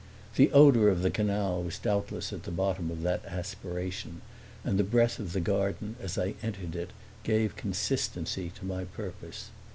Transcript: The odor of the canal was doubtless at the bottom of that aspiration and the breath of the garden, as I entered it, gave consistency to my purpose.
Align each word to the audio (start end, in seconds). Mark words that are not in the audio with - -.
The 0.35 0.51
odor 0.51 0.89
of 0.89 1.03
the 1.03 1.11
canal 1.11 1.61
was 1.61 1.77
doubtless 1.77 2.33
at 2.33 2.41
the 2.41 2.49
bottom 2.49 2.89
of 2.89 3.03
that 3.03 3.23
aspiration 3.23 4.23
and 4.63 4.79
the 4.79 4.83
breath 4.83 5.19
of 5.19 5.31
the 5.31 5.39
garden, 5.39 5.95
as 6.01 6.17
I 6.17 6.33
entered 6.41 6.75
it, 6.75 6.89
gave 7.21 7.55
consistency 7.55 8.49
to 8.55 8.65
my 8.65 8.85
purpose. 8.85 9.51